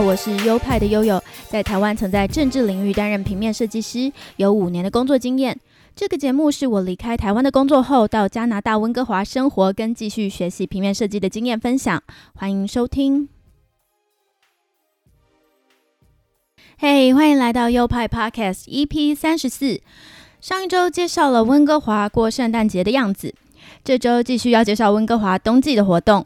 [0.00, 5.58] 我是优派的悠悠，在台湾曾在政治领域担任平面设计师，有五年的工作经验。
[5.96, 12.00] 这个节目是我离开台湾的工作后，到加拿大温哥华生活跟继续学习平面设计的经验分享，
[12.34, 13.28] 欢迎收听。
[16.78, 19.80] 嘿，欢迎来到优派 Podcast EP 三十四。
[20.40, 23.34] 上一周介绍了温哥华过圣诞节的样子，
[23.82, 26.24] 这周继续要介绍温哥华冬季的活动。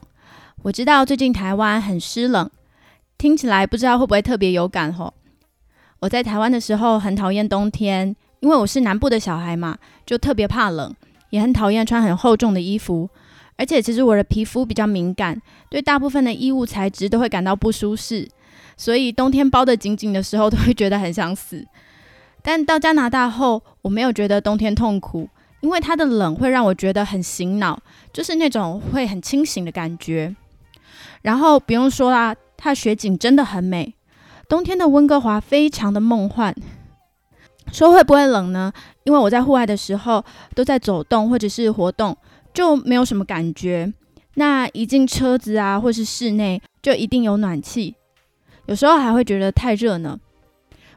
[0.64, 2.50] 我知道最近台湾很湿冷。
[3.22, 5.14] 听起来不知道会不会特别有感吼？
[6.00, 10.92] 我在台湾的时候很讨厌冬天，因为我是南部的小孩嘛，就特别怕冷，
[11.30, 13.08] 也很讨厌穿很厚重的衣服。
[13.56, 15.40] 而且其实我的皮肤比较敏感，
[15.70, 18.28] 对大部分的衣物材质都会感到不舒适，
[18.76, 21.64] 所以冬天包得紧紧的时候都会觉得很想死。
[22.42, 25.28] 但到加拿大后，我没有觉得冬天痛苦，
[25.60, 27.80] 因为它的冷会让我觉得很醒脑，
[28.12, 30.34] 就是那种会很清醒的感觉。
[31.22, 32.34] 然后不用说啦。
[32.64, 33.92] 它雪景真的很美，
[34.48, 36.54] 冬天的温哥华非常的梦幻。
[37.72, 38.72] 说会不会冷呢？
[39.02, 40.24] 因为我在户外的时候
[40.54, 42.16] 都在走动或者是活动，
[42.54, 43.92] 就没有什么感觉。
[44.34, 47.96] 那一进车子啊，或是室内，就一定有暖气。
[48.66, 50.20] 有时候还会觉得太热呢，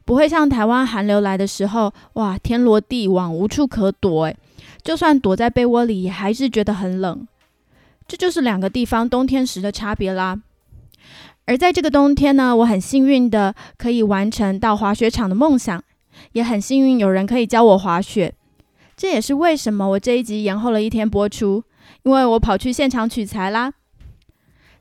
[0.06, 4.26] 不会像台湾寒流来的时候，哇，天罗地网，无处可躲。
[4.26, 4.38] 诶，
[4.84, 7.28] 就算躲在被窝里，也还是觉得很冷。
[8.08, 10.40] 这就是两个地方冬天时的差别啦。
[11.46, 15.84] 而在这个冬天呢，我很幸运的可以完成到滑雪场的梦想，
[16.32, 18.34] 也很幸运有人可以教我滑雪。
[18.98, 21.64] 这也是为什么我这一集延后了一天播出，
[22.04, 23.74] 因为我跑去现场取材啦。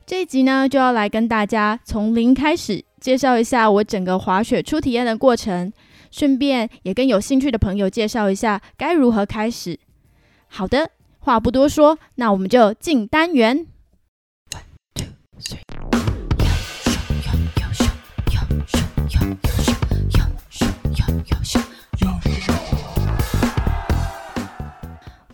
[0.06, 5.72] 这一集呢，就要来跟大家从零开始介绍一下我整个滑雪初体验的过程，
[6.10, 9.78] 顺便也跟有兴趣的朋友介绍一下该如何开始。
[10.46, 13.66] 好的，话不多说，那我们就进单元。
[14.50, 14.62] One,
[14.94, 15.06] two,
[15.40, 15.73] three.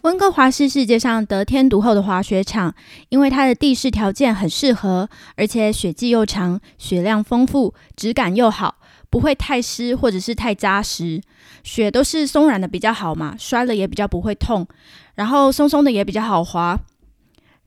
[0.03, 2.75] 温哥华是世界上得天独厚的滑雪场，
[3.11, 8.77] 因为它的地势条件很适合，而且雪季又长，雪量丰富，质感又好，
[9.11, 11.21] 不会太湿或者是太扎实。
[11.62, 14.67] 雪都是松软的比较好嘛，摔了也比较不会痛，
[15.15, 16.79] 然后松松的也比较好滑。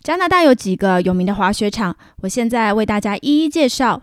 [0.01, 4.01] 加拿大有几个有名的滑雪场，我现在为大家一一介绍。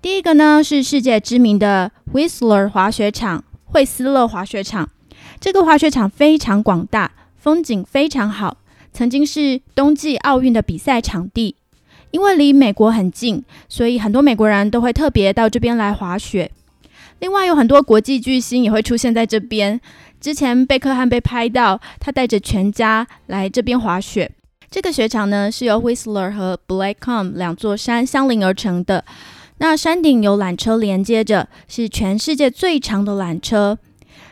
[0.00, 4.88] 第一个呢是世界知名的 Whistler 滑雪场，惠斯勒滑雪场。
[5.40, 8.58] 这个滑雪场非常广大，风景非常好，
[8.92, 11.56] 曾经是冬季奥运的比赛场地。
[12.12, 16.50] 因为离美国很近，所以很多美国人都会特别到这边来滑雪。
[17.18, 19.80] 另外，有很多国际巨星也会出现在这边。
[20.20, 24.30] 之前贝克汉被拍到，他带着全家来这边滑雪。
[24.70, 29.04] 这个雪场呢是由 Whistler 和 Blackcomb 两座山相邻而成的。
[29.58, 33.78] 那山顶有缆车连接着，是全世界最长的缆车。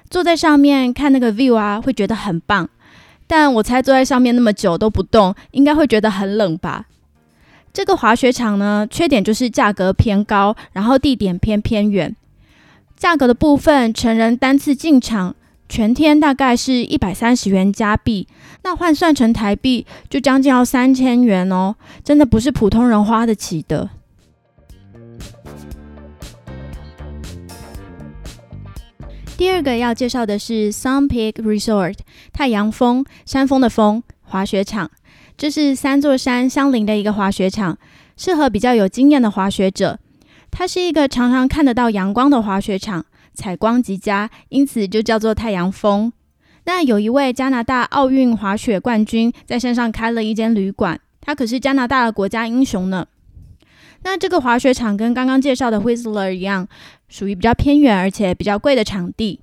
[0.08, 2.68] 坐在上面看那个 view 啊，会觉得很棒。
[3.26, 6.86] 但我猜坐在上面那么久都不动，应该会觉得很冷吧？
[7.72, 12.14] 这个滑雪场呢，缺点就是价格偏高，然后地点偏偏远。
[12.96, 15.34] 价格的部分，成人单次进场
[15.68, 18.28] 全天大概是一百三十元加币，
[18.62, 23.90] 那换算成台币就将近要三千元哦，真的不是普通人花得起的。
[29.36, 31.98] 第二个要介绍的是 Sun Peak Resort
[32.32, 34.90] 太阳峰山峰的峰滑雪场，
[35.36, 37.76] 这是三座山相邻的一个滑雪场，
[38.16, 39.98] 适合比较有经验的滑雪者。
[40.50, 43.04] 它是一个常常看得到阳光的滑雪场，
[43.34, 46.10] 采光极佳，因此就叫做太阳峰。
[46.64, 53.06] 那有一位加拿大奥运滑雪冠军在山上开了一间旅馆，他可是加拿大的国家英雄呢。
[54.02, 56.68] 那这个滑雪场跟刚刚介绍的 Whistler 一样，
[57.08, 59.40] 属于比较偏远而且比较贵的场地。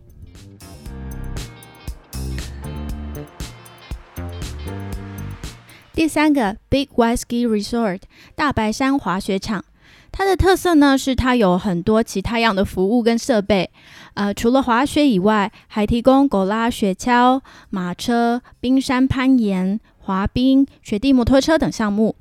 [5.94, 8.02] 第三个 Big White Ski Resort
[8.36, 9.64] 大白山滑雪场，
[10.12, 13.70] 它的特色呢是它有很多其他样的服务跟设备，
[14.16, 22.16] 呃，除了滑雪以外，还提供狗拉雪橇、马车、冰山攀岩、滑冰、雪地摩托车等项目。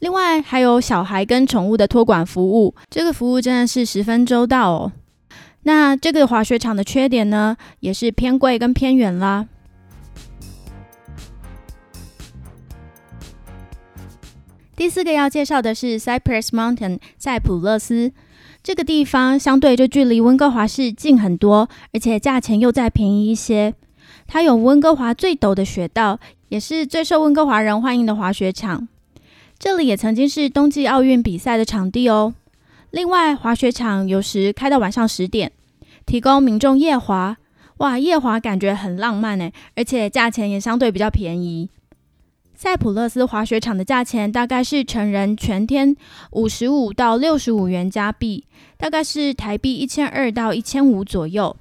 [0.00, 4.92] 另外还有小孩跟宠物的托管服务，这个服务真的是十分周到哦。
[5.64, 9.46] 那这个滑雪场的缺点呢，也是偏贵跟偏远啦。
[14.74, 18.10] 第四个要介绍的是 Cypress Mountain 塞普勒斯，
[18.62, 23.74] 这个地方相对就距离温哥华市近很多，而且价钱又再便宜一些。
[24.26, 26.18] 它有温哥华最陡的雪道，
[26.48, 28.88] 也是最受温哥华人欢迎的滑雪场。
[29.60, 32.34] 这里也曾经是冬季奥运比赛的场地哦。
[32.90, 35.52] 另外，滑雪场有时开到晚上十点，
[36.06, 37.36] 提供民众夜滑。
[37.76, 41.68] 哇，夜滑感觉很浪漫呢，而且价钱也相对比较便宜。
[42.54, 45.94] 塞普勒斯滑雪场的价钱大概是成人全天
[46.30, 48.44] 五十五到六十五元加币，
[48.78, 51.54] 大概是台币一千二到一千五左右。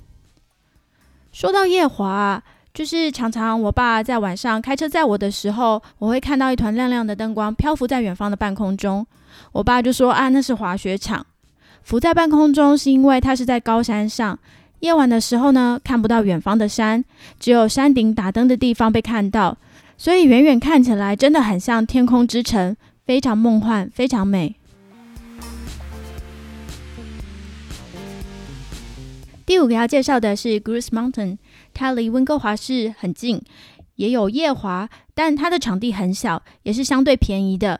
[1.33, 2.41] 说到夜滑，
[2.73, 9.05] 就是常常我爸在晚上开车载我的时候，我会看到一团亮亮的灯光漂浮在远方的半空中。
[9.51, 11.25] 我爸就说：“啊，那是滑雪场，
[11.83, 14.37] 浮在半空中是因为它是在高山上。
[14.79, 17.03] 夜晚的时候呢，看不到远方的山，
[17.39, 19.57] 只有山顶打灯的地方被看到。”
[19.97, 24.55] 所以远远看起来真的很像天空之城，非常梦幻，非常美。
[29.45, 31.37] 第五个要介绍的是 Goose Mountain，
[31.79, 33.41] 它离温哥华市很近，
[33.95, 37.79] 也有夜滑，但它的场地很小，也是相对便宜的。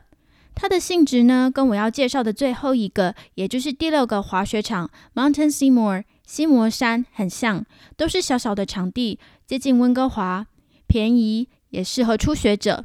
[0.54, 7.66] 它的性质呢，跟我要介绍的最后一个，也就是第六个滑雪场 Mountain Seymour 西摩山很像，
[7.98, 10.46] 都是小小的场地，接近温哥华，
[10.86, 11.48] 便宜。
[11.68, 12.84] 也适合初学者。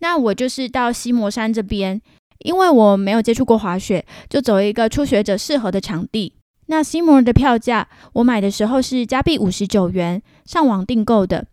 [0.00, 1.98] 那我就是到西摩山这边，
[2.40, 6.34] 因为我没有接触过滑雪，就走一个初学者适合的场地。
[6.70, 11.46] 那西摩尔的票价，我买的时候是加币五十九元，上网订购的，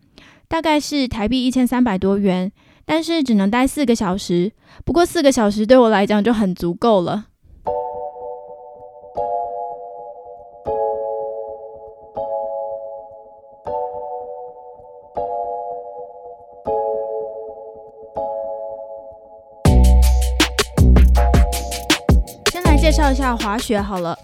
[0.49, 2.51] 大概是台币一千三百多元，
[2.85, 4.51] 但是只能待四个小时。
[4.83, 7.27] 不过四个小时对我来讲就很足够了。
[22.51, 24.19] 先来介绍一下滑雪好了，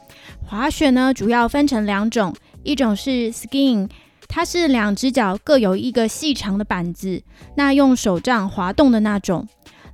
[0.51, 3.89] 滑雪呢主要分成两种，一种是 skiing，
[4.27, 7.23] 它是两只脚各有一个细长的板子，
[7.55, 9.45] 那用手杖滑动的那种；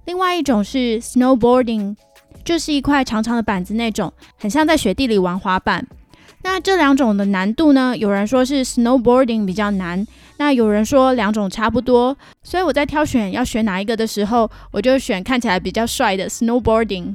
[0.06, 1.96] 另外一种是 snowboarding，
[2.44, 5.86] 就是一块长长的板子那种，很像在雪地里玩滑板。
[6.42, 10.08] 那这两种的难度呢，有人说是 snowboarding 比较难，
[10.38, 17.14] 那有人说两种差不多，所以我在挑选要选哪一个的时候，我就选看起来比较帅的 snowboarding。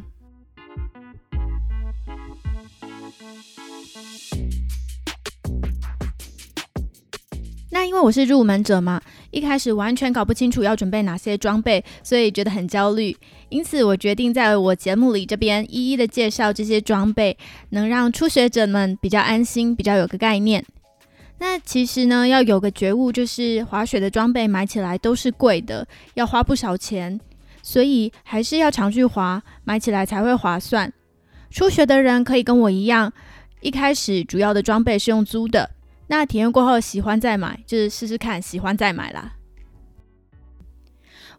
[7.74, 13.16] 那因为我是入门者嘛，一开始完全搞不清楚要准备哪些装备，所以觉得很焦虑。
[13.48, 17.34] 因此，我决定在我节目里这边一一的介绍这些装备，
[17.70, 20.62] 能让初学者们比较安心，比较有个概念。
[21.38, 27.18] 那其实呢，要有个觉悟，就是滑雪的装备买起来都是贵的，要花不少钱，
[27.62, 30.92] 所以还是要常去滑，买起来才会划算。
[31.50, 33.10] 初学的人可以跟我一样，
[33.62, 35.70] 一开始主要的装备是用租的。
[36.12, 39.32] 那体验过后喜欢再买，就是试试看，喜欢再买啦。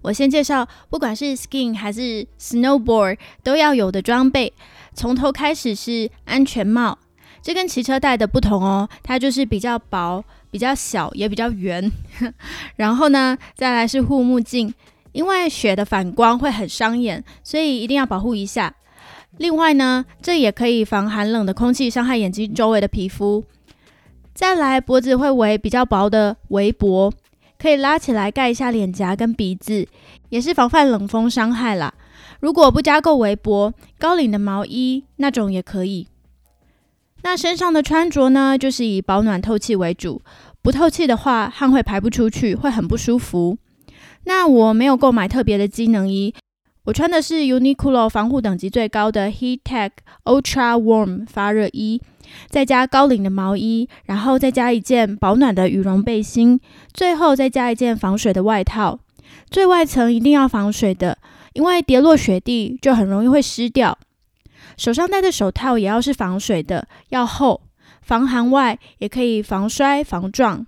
[0.02, 4.52] 我先介绍，不管是 skiing 还是 snowboard 都要有的装备。
[4.96, 6.98] 从头开始是安全帽，
[7.40, 11.92] 这跟骑车戴的不同哦，它就是比较薄、比较小，也比较圆。
[12.78, 14.74] 然后呢，再来是护目镜，
[15.12, 18.74] 因为雪的反光会很伤眼，所以一定要保护一下。
[19.38, 23.46] 另外呢，这也可以防寒冷的空气伤害眼睛周围的皮肤。
[24.34, 27.14] 再来，脖子会围比较薄的围脖，
[27.60, 29.88] 可以拉起来盖一下脸颊跟鼻子，
[30.30, 31.94] 也是防范冷风伤害啦。
[32.40, 36.08] 如果不加够围脖，高领的毛衣那种也可以。
[37.22, 40.22] 那身上的穿着呢，就是以保暖透气为主，
[40.62, 43.58] 不透气的话，汗会排不出去，会很不舒服。
[44.26, 46.34] 那我没有购买特别的机能衣，
[46.86, 49.92] 我穿的是 Uniqlo 防护等级最高的 Heattech
[50.26, 52.02] Ultra Warm 发热衣。
[52.48, 56.60] 再加高领的毛衣，然后再加一件保暖的羽绒背心，
[56.94, 59.00] 最后再加一件防水的外套。
[59.50, 61.18] 最外层一定要防水的，
[61.54, 63.98] 因为跌落雪地就很容易会湿掉。
[64.78, 67.62] 手上戴的手套也要是防水的，要厚，
[68.02, 70.66] 防寒外也可以防摔防撞。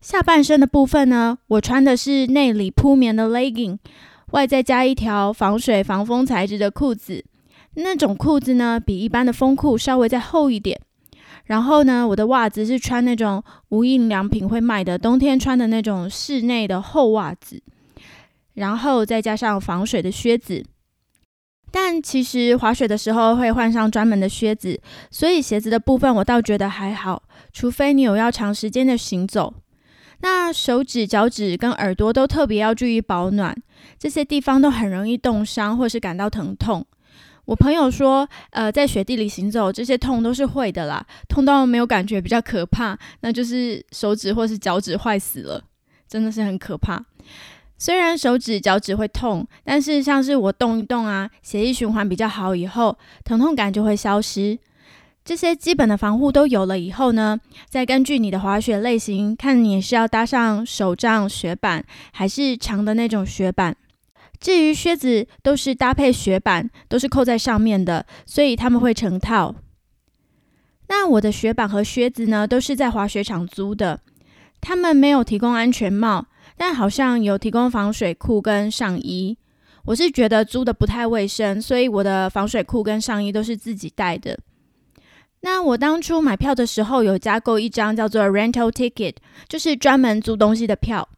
[0.00, 3.78] 下半身的部分呢，我穿的是内里铺棉的 legging，
[4.32, 7.24] 外再加一条防水防风材质的裤子。
[7.74, 10.80] 那种裤子呢，比一般的风裤稍微再厚一点。
[11.46, 17.60] 然后呢，我的袜子是穿那种无印良品会卖的冬天穿的那种室内的厚袜子，
[18.54, 20.64] 然后再加上防水的靴子。
[21.70, 29.54] 但其实滑雪的时候会换上专门的靴子，所以鞋子的部分我倒觉得还好，除非你有要长时间的行走。
[30.20, 33.56] 那手指、脚趾跟耳朵都特别要注意保暖，
[33.98, 36.86] 这些地方都很容易冻伤或是感到疼痛。
[37.52, 45.62] 我朋友说，呃，在雪地里行走，这些痛都是会的啦，痛到没有感觉比较可怕，那就是手指或是脚趾坏死了，
[46.08, 47.04] 真的是很可怕。
[47.76, 54.58] 虽然手指、脚趾会痛，但是像是我动一动啊，血液循环比较好以后，疼痛感就会消失。
[55.22, 63.76] 这些基本的防护都有了以后呢，再根据你的滑雪类型，看你是要搭上手杖雪板，还是长的那种雪板。
[64.42, 69.54] 至于靴子，都是搭配雪板，都是扣在上面的，所以他们会成套。
[70.88, 74.00] 那我的雪板和靴子呢，都是在滑雪场租的，
[74.60, 79.38] 他们没有提供安全帽，但好像有提供防水裤跟上衣。
[79.84, 84.36] 我是觉得租的不太卫生，所以我的防水裤跟上衣都是自己带的。
[85.42, 89.14] 那我当初买票的时候，有加购一张叫做 rental ticket，
[89.48, 91.08] 就是专门租东西的票。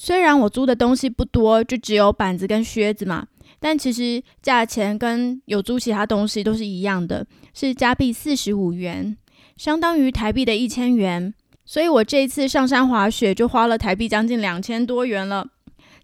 [0.00, 3.26] 虽然我租的东西不多，就只有板子跟靴子嘛，
[3.58, 9.16] 但其实价钱跟有租其他东西都是一样的，是加币四十五元，
[9.56, 11.34] 相当于台币的一千元。
[11.64, 15.44] 所以我这一次上山滑雪就花了台币将近两千多元了，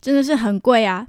[0.01, 1.07] 真的是很贵啊。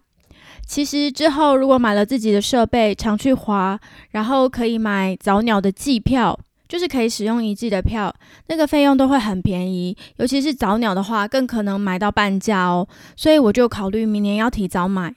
[0.67, 3.79] 其实之后如果买了自己的设备，常去滑，
[4.11, 6.39] 然后可以买早鸟的季票。
[6.67, 8.13] 就是可以使用一季的票，
[8.47, 12.87] 那个费用都会很便宜，尤其是早鸟的话，更可能买到半价哦。
[13.15, 15.13] 所以我就考虑明年要提早买。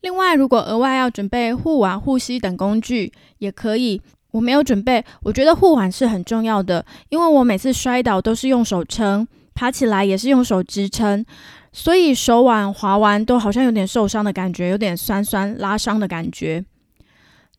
[0.00, 4.00] 另外，如果额外要准备护腕、护膝等工具，也可以。
[4.32, 11.24] 我没有准备，我觉得护腕是很重要的，因为我每次摔倒都是用手撑，爬起来也是用手支撑，
[11.72, 16.62] 所以手腕滑完都好像有点受伤的感觉，有点酸酸拉伤的感觉。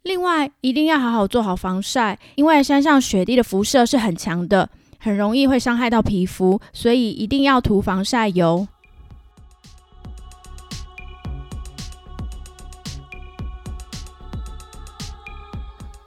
[0.07, 8.65] 另外，一定要好好做好防晒，因为山上雪地的辐射是很强的，很容易会伤害到皮肤，所以一定要涂防晒油。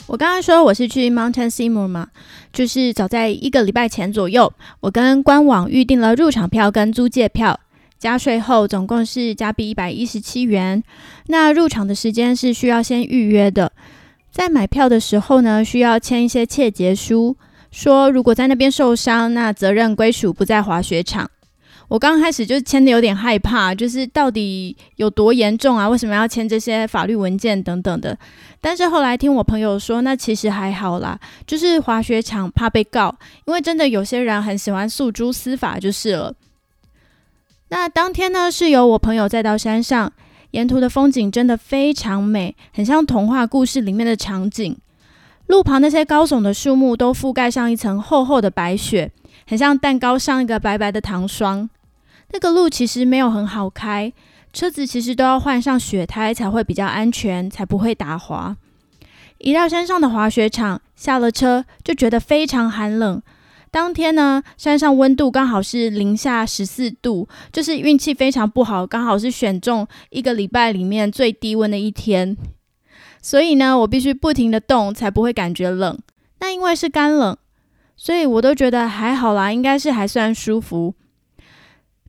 [0.07, 2.09] 我刚刚说我是去 Mountain Seymour 嘛，
[2.55, 7.61] 就是早在一个礼拜前左右，我跟官网预定了入场票跟租借票，
[7.99, 10.83] 加税后总共是加币一百一十七元。
[11.29, 13.71] 那入场的时间是需要先预约的。
[14.41, 17.37] 在买票的时候呢，需要签一些切结书，
[17.71, 21.31] 说如果在那边受伤，那责任归属不在滑雪场。
[21.89, 25.87] 我刚开始就签的有点害怕，就是到底有多严重啊？
[25.87, 28.17] 为什么要签这些法律文件等等的？
[28.63, 36.35] 但是后来听我朋友说，那其实还好啦，就是滑雪场怕被告，因为真的有些人很喜欢诉诸司法就是了。
[37.69, 40.11] 那当天呢，是由我朋友再到山上。
[40.53, 44.77] 沿途的风景真的非常美，很像童话故事里面的场景。
[45.47, 49.11] 路旁那些高耸的树木都覆盖上一层厚厚的白雪，
[49.47, 51.69] 很像蛋糕上一个白白的糖霜。
[52.33, 54.13] 那个路其实没有很好开，
[54.53, 58.57] 车子其实都要换上雪胎才会比较安全，才不会打滑。
[59.39, 63.21] 一到山上的滑雪场，下了车就觉得非常寒冷。
[63.71, 72.37] 当天呢，山上温度刚好是零下十四度，就是运气非常不好，刚好是选中一个礼拜里面最低温的一天。
[73.23, 75.97] 所以呢，我必须不停的动，才不会感觉冷。
[76.41, 77.37] 那因为是干冷，
[77.97, 80.95] 所以我都觉得还好啦，应该是还算舒服。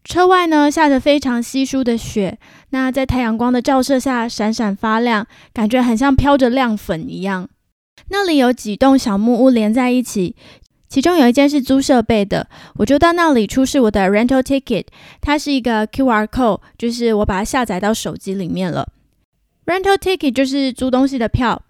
[0.04, 2.40] 车外呢下着非常稀疏的雪，
[2.72, 7.48] 那在太阳光的照射下闪闪发亮，感觉很像飘着亮粉一样。
[8.08, 10.36] 那里有几栋小木屋连在一起。
[10.92, 12.46] 其中有一间是租设备的，
[12.76, 14.84] 我就到那里出示我的 rental ticket，
[15.22, 18.90] 它是一个 QR code，就是我把它下载到手机里面了。
[19.66, 21.62] rental ticket 就是租东西的票。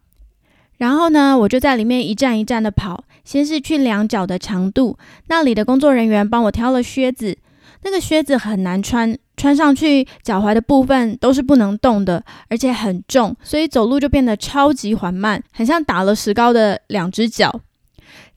[0.80, 4.98] 然后呢，我就在里面一站一站的跑，先是去量脚的长度，
[5.28, 7.38] 那里的工作人员帮我挑了靴子，
[7.84, 17.62] 那个靴子很难穿，穿上去脚踝的部分都是不能动的，而且很重，所以走路就变得超级缓慢，很像打了石膏的两只脚。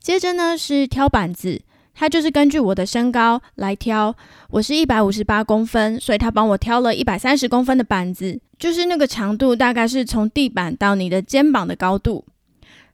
[0.04, 1.62] 接着呢是挑板子，
[1.94, 4.14] 他就是根据我的身高来挑。
[4.50, 12.22] 我是一百五十八公分，所以他帮我挑了一百三十公分的板子，就是那个长度大概是从地板到你的肩膀的高度。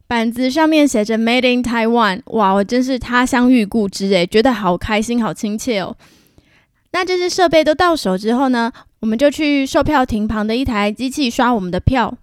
[0.06, 5.96] 板子上面写着 Made in Taiwan，哇，我真是他乡遇故知诶，觉得好开心，好亲切哦。
[6.92, 12.16] 那这些设备都到手之后呢，我们就去售票亭旁的一台机器刷我们的票。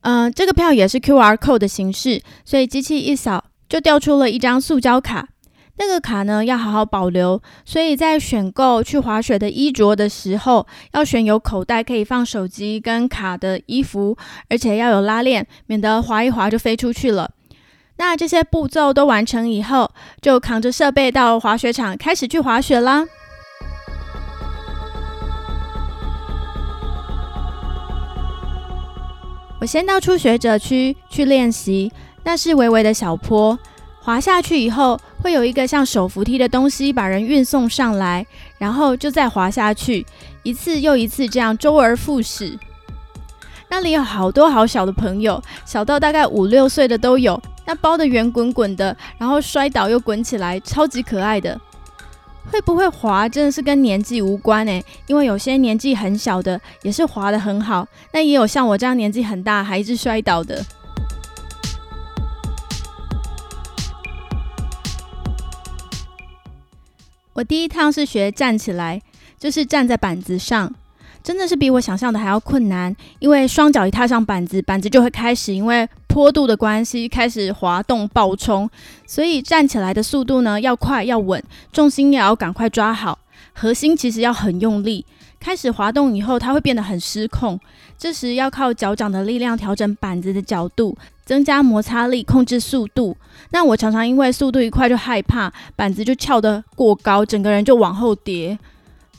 [0.00, 3.44] 嗯，这个票也是 QR code 的形式，所以机器一扫。
[3.72, 5.28] 就掉出了一张塑胶卡，
[5.78, 14.14] 那个卡呢要好好保留，所以在选购去滑雪的衣着的时候，要选有口袋可以放手机跟卡的衣服，
[14.50, 17.30] 而且要有拉链，免得滑一滑就飞出去了。
[17.96, 23.06] 那这些步骤都完成以后，就扛着设备到滑雪场开始去滑雪啦。
[29.62, 31.90] 我先到初学者区去练习，
[32.24, 33.58] 那是微微的小坡，
[34.00, 38.26] 滑下去以后会有一个像手扶梯的东西把人运送上来，
[38.58, 40.06] 然后就再滑下去，
[40.42, 42.58] 一次又一次这样周而复始。
[43.68, 51.58] 那里有好多好小的朋友，小到大概五六岁的都有，那包的圆滚滚的，然后摔倒又滚起来，超级可爱的。
[52.50, 60.62] 会不会滑真的是跟年纪无关诶，因为有些年纪很小的也是滑的很好，那也有像我这样年纪很大还一直摔倒的。
[67.42, 69.02] 我第一趟是学站起来，
[69.36, 70.72] 就是站在板子上。
[71.24, 78.70] 真的是比我想象的还要困难，因为双脚一踏上板子，板子就会开始因为坡度的关系开始滑动爆冲，
[79.08, 83.18] 所以站起来的速度呢要快要稳，重心也要赶快抓好，
[83.52, 85.04] 核心其实要很用力。
[85.42, 87.58] 开始滑动以后，它会变得很失控，
[87.98, 93.16] 这时要靠脚掌的力量调整板子的角度，增加摩擦力，控制速度。
[93.50, 98.56] 那我常常因为速度一快就害怕板子就翘得过高，整个人就往后跌。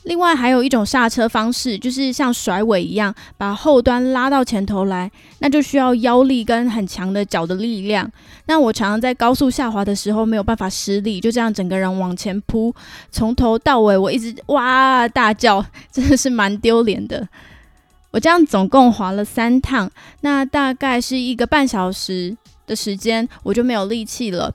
[0.04, 8.10] 另外还有一种刹车方式，就是像甩尾一样，把后端拉到前头来，那就需要腰力跟很强的脚的力量。
[8.46, 12.74] 那我常常在高速下滑的时候没有办法施力，就这样整个人往前扑，
[13.10, 17.26] 从头到尾我一直哇大叫，真的是蛮丢脸的。
[18.10, 24.54] 我这样总共滑了三趟，那大概是一个半小时的时间，我就没有力气了。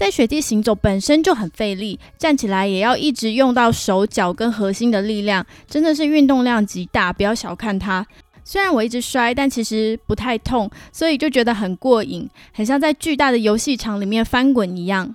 [0.00, 8.06] 在雪地行走本身就很费力，站起来也要一直用到手脚跟核心的力量，真的是运动量极大，不要小看它。
[8.42, 15.14] 虽然我一直摔，但其实不太痛，所以就觉得很过瘾，很像在巨大的游戏场里面翻滚一样。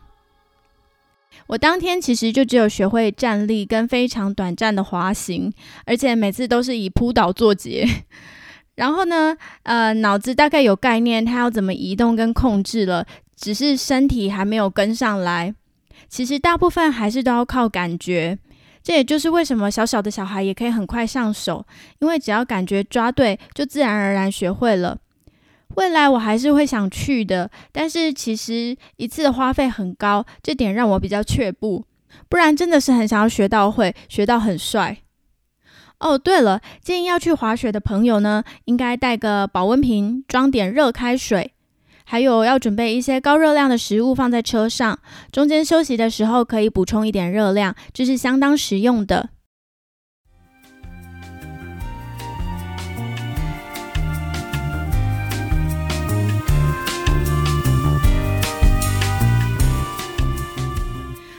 [1.47, 5.51] 我当天其实就只有学会站立跟非常短暂的滑行，
[5.87, 7.87] 而且每次都是以扑倒作结。
[8.75, 13.07] 然后呢，呃，脑子大概有概念，它要怎么移动跟控制了。
[13.35, 15.53] 只是身体还没有跟上来，
[16.07, 18.37] 其实大部分还是都要靠感觉。
[18.81, 21.65] 这也就是为什么小小的小孩也可以很快上手，
[21.99, 24.99] 因为只要感觉抓对，就自然而然学会了。
[25.73, 31.85] 未来我还是会想去的，但是其实一次的花费很高，这点让我比较却步。
[32.29, 34.99] 不然真的是很想要学到会，学到很帅。
[35.99, 41.54] 哦，对了，建议要去滑雪的朋友呢，应该带个保温瓶，装点热开水。
[42.07, 44.97] 还有要准备一些高热量的食物放在车上，
[45.31, 49.29] 中间休息的时候可以补充一点热量，这是相当实用的。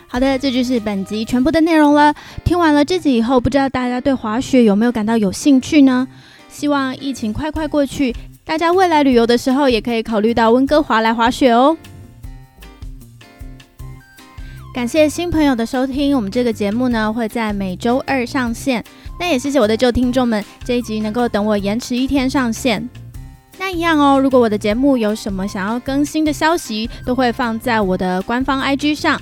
[0.09, 2.14] 好的，这就是本集全部的内容了。
[2.42, 6.09] 听完了这集以后，不知道大家对滑雪有没有感到有兴趣呢？
[6.48, 8.16] 希望疫情快快过去。
[8.47, 11.77] 大家未来旅游的时候，也可以考虑到温哥华来滑雪哦。
[14.73, 18.85] 感谢新朋友的收听，我们这个节目呢会在每周二上线。
[19.19, 22.89] 那也谢谢我的旧听众们，这一集能够等我延迟一天上线。
[23.59, 29.21] 那一样哦，如果我的节目有什么想要更新的消息，都会放在我的官方 IG 上。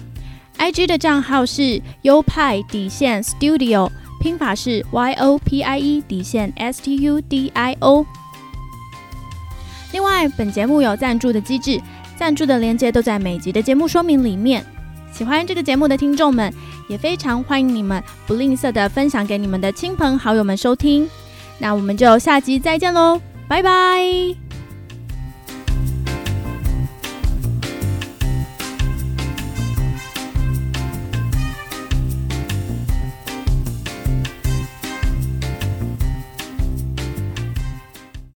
[0.59, 8.05] IG 的账号是优派底线 Studio，拼法是 Y O P I E 底线 S T U D I O。
[9.95, 11.81] 另外，本节目有赞助的机制，
[12.17, 14.67] 赞助的链接都在每集的节目说明里面。
[15.13, 16.53] 喜欢这个节目的听众们，
[16.89, 21.09] 也非常欢迎你们不吝啬的分享给你们的亲朋好友们收听。
[21.61, 24.44] 那我们就下集再见喽，拜拜。